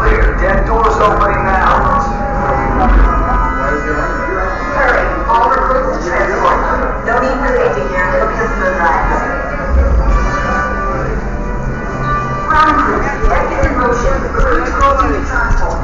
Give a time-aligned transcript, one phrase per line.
[0.00, 0.36] Clear.
[0.40, 2.02] Dead doors opening now.
[4.74, 6.58] Hurry, all recruits to transport.
[7.06, 8.06] No need for safety here.
[8.10, 9.20] Hope this moon rides.
[12.48, 14.14] Ground crews, exit in motion.
[14.34, 15.78] Recruits roll to transport.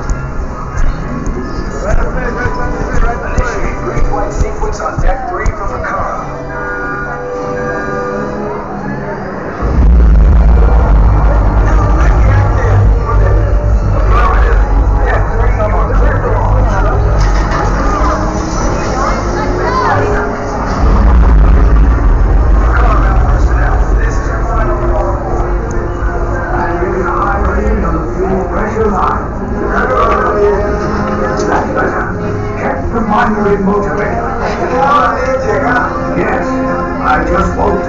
[1.81, 3.33] Right away, right away, right away.
[3.39, 6.10] Initiate green light sequence on deck three from the car.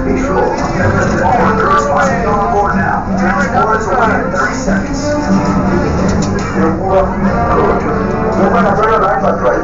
[0.02, 1.62] Be sure to get the forward.
[2.26, 3.06] On board now.
[3.18, 5.00] Transport is away in 30 seconds.
[8.42, 9.62] Movement of air hyperdrive.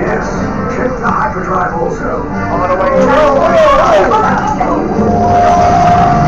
[0.00, 0.30] Yes.
[0.76, 2.22] Check the hyperdrive also.
[2.22, 2.76] On the
[6.14, 6.19] way.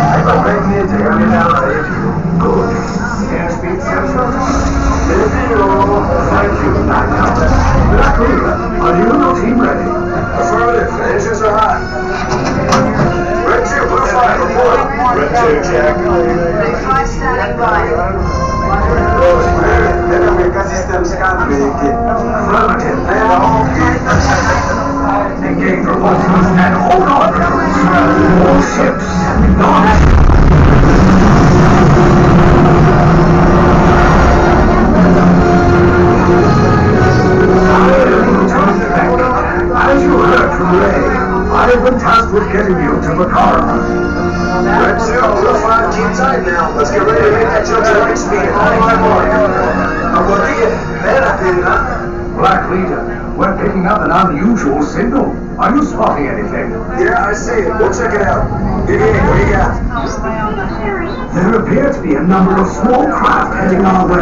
[28.62, 30.01] friendships.
[62.72, 64.21] small craft heading our way.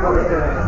[0.00, 0.60] Gracias.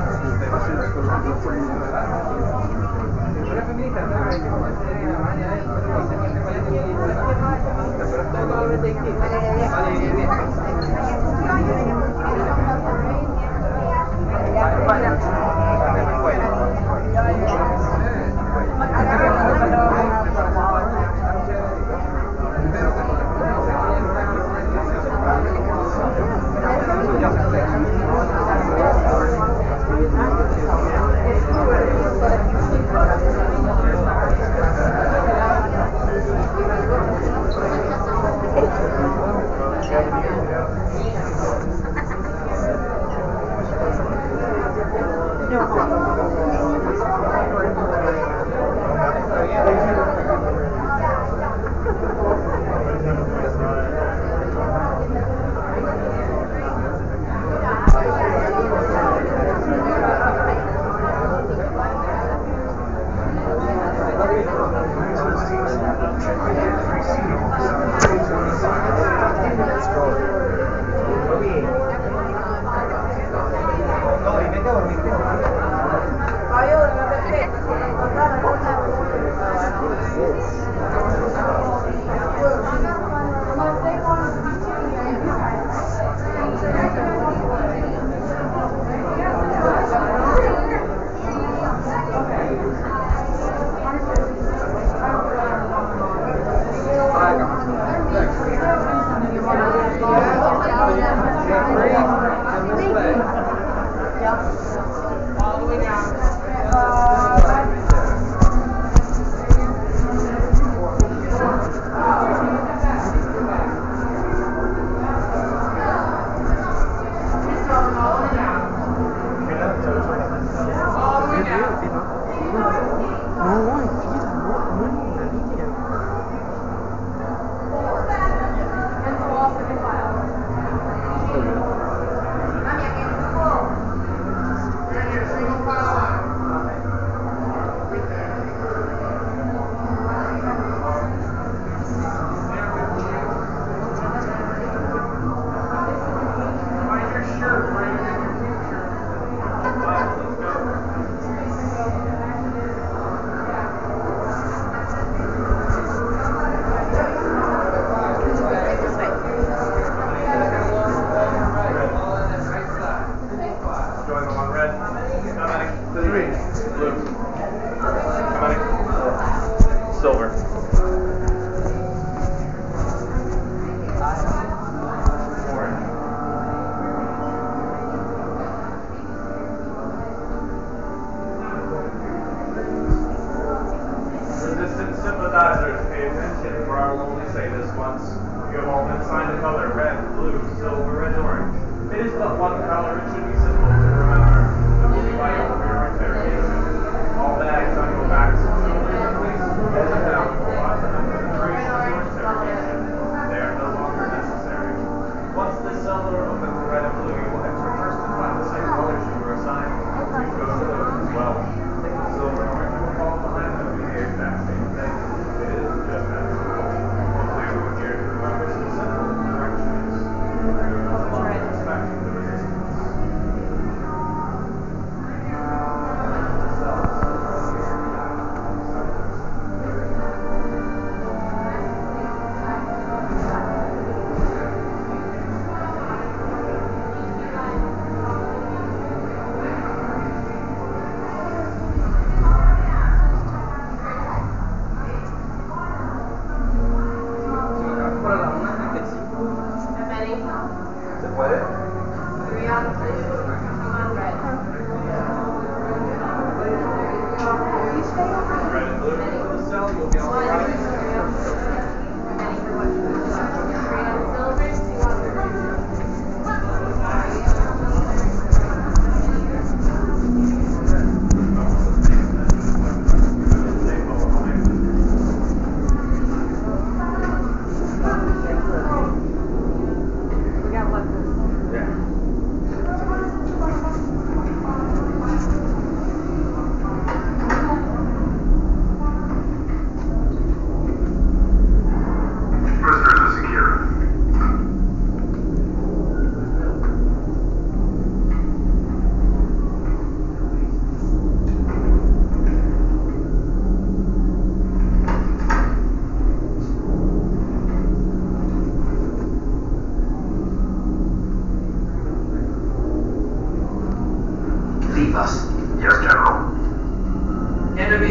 [251.15, 251.39] Puede.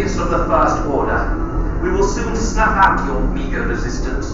[0.02, 1.80] of the First Order.
[1.84, 4.34] We will soon snuff out your meager resistance.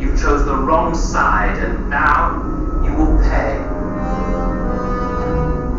[0.00, 2.40] You chose the wrong side, and now
[2.82, 3.60] you will pay.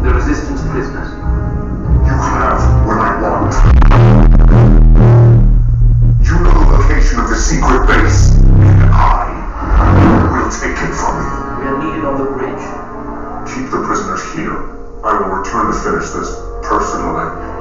[0.05, 1.10] The resistance prisoners.
[2.05, 3.50] You have what I want.
[6.22, 11.34] You know the location of the secret base, and I will take it from you.
[11.58, 12.62] We are needed on the bridge.
[13.50, 14.70] Keep the prisoners here.
[15.03, 16.29] I will return to finish this
[16.62, 17.55] personally.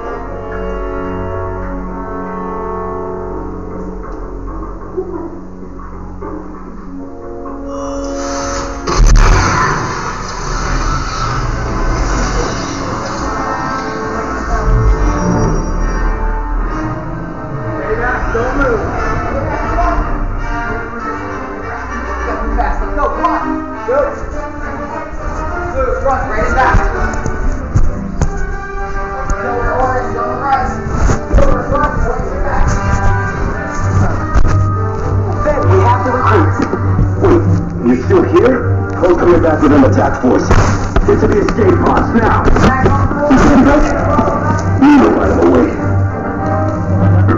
[41.06, 42.44] It's an escape pods now.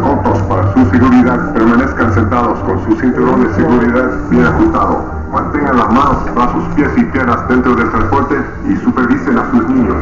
[0.07, 5.05] Cortos para su seguridad, permanezcan sentados con su cinturón de seguridad bien ajustado.
[5.33, 8.37] Mantengan las manos, brazos, pies y piernas dentro del transporte
[8.69, 9.97] y supervisen a sus niños.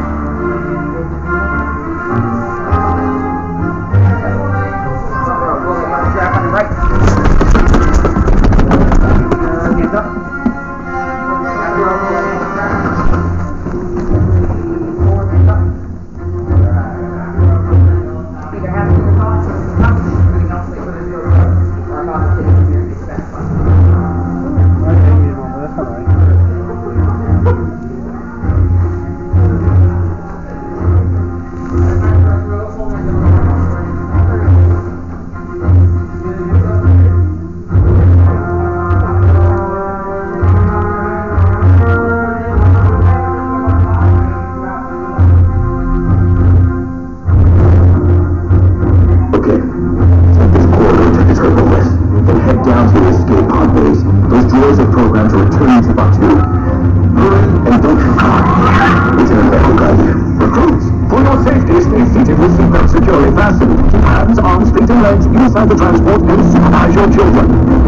[65.67, 67.84] The transport and supervise your children.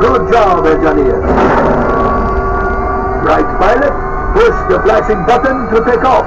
[0.00, 1.20] Good job, engineer.
[3.20, 3.92] Right, pilot.
[4.32, 6.24] Push the flashing button to take off.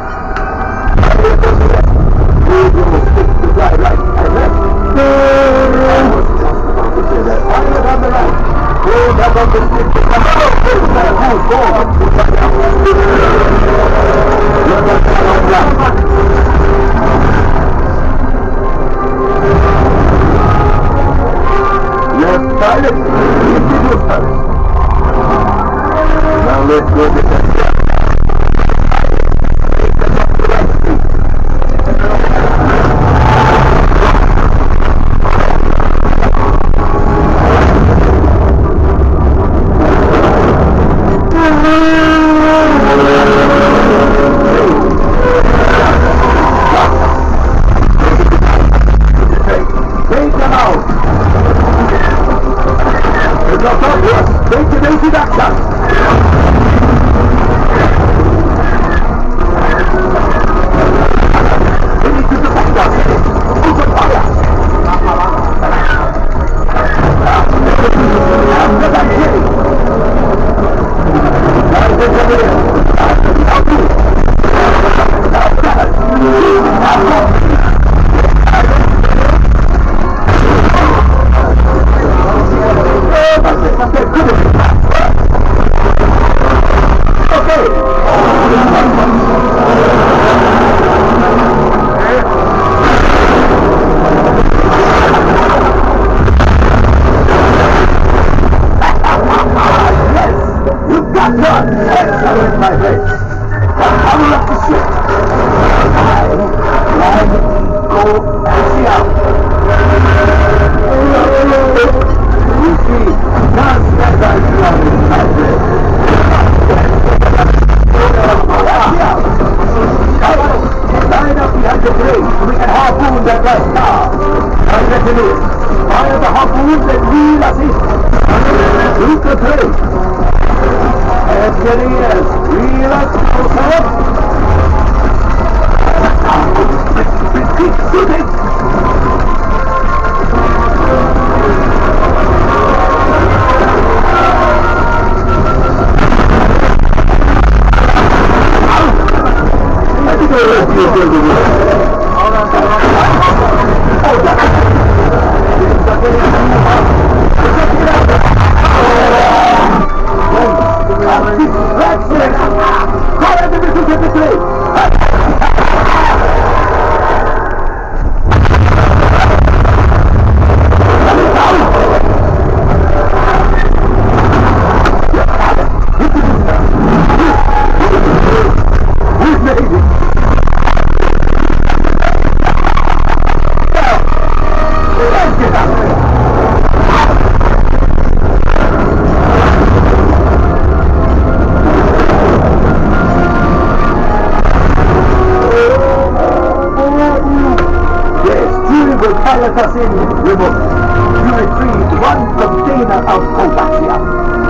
[2.46, 4.54] We will stick to fly right and left.
[4.94, 7.42] I was just about to say that.
[7.50, 8.36] Pilot on the right.
[8.86, 10.64] Hold up on the stick come forward
[15.50, 15.74] left.
[22.22, 23.53] Left pilot.
[26.46, 27.73] Now let's go to the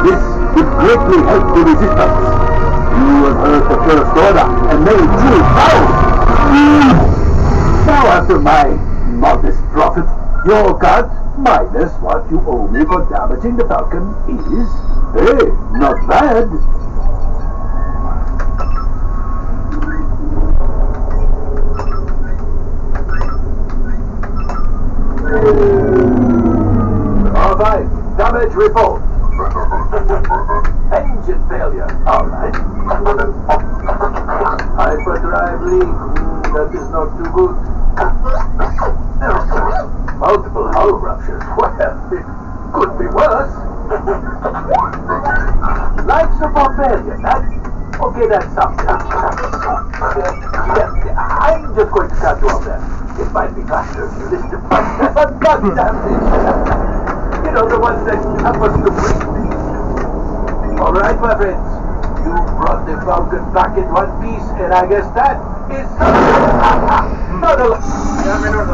[0.04, 0.20] This
[0.56, 2.20] would greatly help the resistance.
[2.94, 5.86] You have heard the First Order and made true power.
[7.88, 8.66] Now after my
[9.16, 10.06] modest profit,
[10.46, 14.68] your cut minus what you owe me for damaging the Falcon is,
[15.16, 15.48] hey,
[15.80, 16.50] not bad.
[27.36, 29.03] All right, damage report.
[31.24, 31.88] Engine failure.
[32.06, 32.52] All right.
[34.76, 35.88] Hyperdrive leak.
[35.88, 37.56] Mm, that is not too good.
[40.20, 41.42] Multiple hull ruptures.
[41.56, 41.72] Well,
[42.12, 42.28] it
[42.76, 43.56] could be worse.
[46.04, 47.16] Light support failure.
[47.24, 47.40] That,
[48.04, 48.84] okay, that's something.
[50.28, 52.84] Yeah, I'm just going to cut you off there.
[53.26, 54.58] It might be faster if you listen to
[55.16, 57.48] but goddamn it.
[57.48, 59.33] You know, the ones that us to breathe.
[60.84, 61.64] All right, my friends.
[62.28, 65.40] You brought the Falcon back in one piece, and I guess that
[65.72, 65.88] is.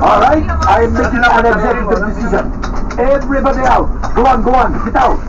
[0.02, 2.50] Alright, I am making an executive decision.
[3.00, 4.16] Everybody out.
[4.16, 4.74] Go on, go on.
[4.86, 5.20] Get out.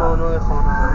[0.00, 0.87] Oh, no, no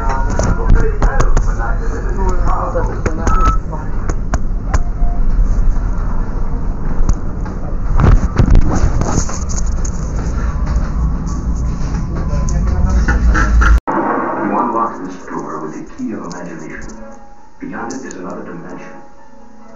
[17.64, 18.94] Beyond it is another dimension.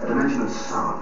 [0.02, 0.97] A dimension of sound.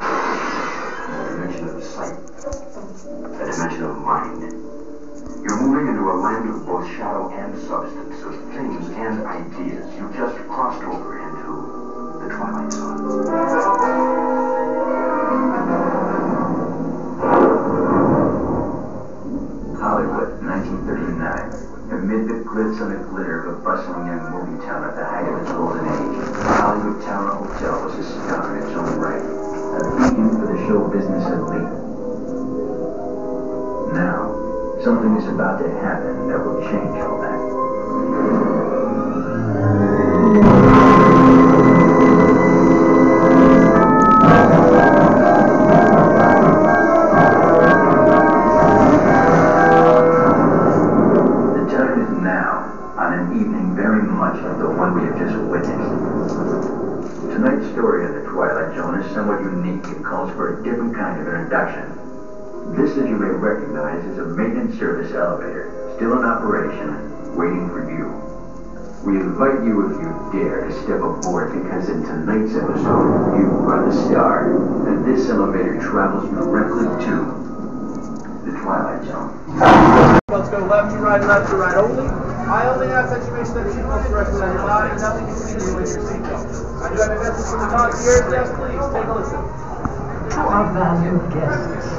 [81.26, 82.08] Left to right, left to right only.
[82.46, 85.26] I only ask that you make sure that you don't rest on your body, nothing
[85.26, 86.46] you and your seatbelt.
[86.78, 88.30] I do have a message from the concierge.
[88.30, 89.42] Yes, please, take a listen.
[89.42, 91.90] To our valued guests,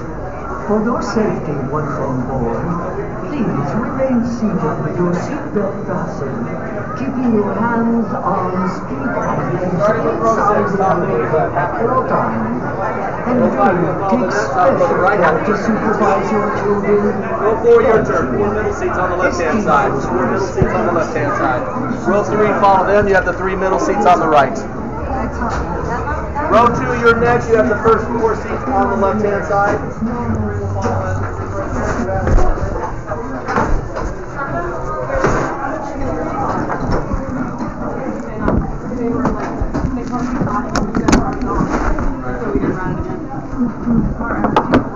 [0.70, 2.62] for your safety once on board,
[3.26, 6.46] please remain seated with your seatbelt fastened,
[6.98, 10.26] keeping your hands, arms, feet, and legs inside the
[11.58, 12.75] at all times.
[13.26, 17.20] And do take special care to supervise your children.
[17.40, 18.38] Go for your turn.
[18.38, 19.90] Four middle seats on the left-hand side.
[20.02, 21.62] Four middle seats on the left-hand side.
[22.06, 23.08] Row three, follow them.
[23.08, 24.56] You have the three middle seats on the right.
[26.50, 27.48] Row two, you're next.
[27.48, 29.80] You have the first four seats on the left-hand side.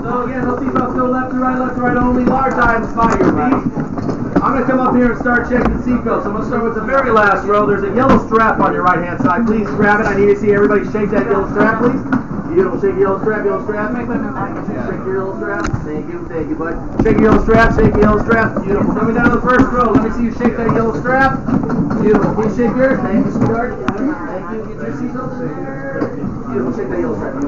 [0.03, 1.97] So again, no seatbelts, go left to right, left to right
[2.61, 3.73] Large items by your feet.
[4.44, 6.29] I'm going to come up here and start checking seatbelts.
[6.29, 7.64] I'm going to start with the very last row.
[7.64, 9.46] There's a yellow strap on your right hand side.
[9.46, 10.07] Please grab it.
[10.07, 12.05] I need to see everybody shake that yellow strap, please.
[12.53, 12.77] Beautiful.
[12.77, 13.96] Shake your yellow strap, yellow strap.
[13.96, 15.64] Shake your yellow strap.
[15.88, 16.77] Thank you, thank you, bud.
[17.01, 18.49] Shake your yellow strap, shake your yellow strap.
[18.61, 18.92] Beautiful.
[18.92, 19.96] Coming down to the first row.
[19.96, 21.40] Let me see you shake that yellow strap.
[22.05, 22.29] Beautiful.
[22.37, 23.01] Can you shake yours?
[23.01, 23.73] Thank you, sweetheart.
[23.88, 24.77] Thank you.
[24.77, 25.33] Get your seatbelt.
[26.53, 26.73] Beautiful.
[26.77, 27.40] Shake that yellow strap.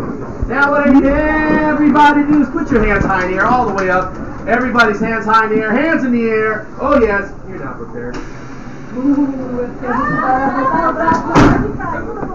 [0.49, 3.47] Now what I need everybody to do is put your hands high in the air,
[3.47, 4.32] all the way up.
[4.47, 6.67] Everybody's hands high in the air, hands in the air.
[6.81, 8.17] Oh yes, you're not prepared.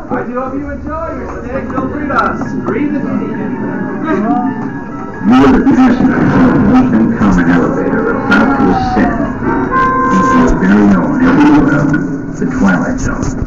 [0.10, 1.62] I do hope you enjoy your stay.
[1.68, 4.68] Feel free to breathe if you need it.
[5.28, 9.20] You are the passengers of neat and common elevator about to ascend
[10.16, 11.08] into your very own
[12.40, 13.47] the Twilight Zone.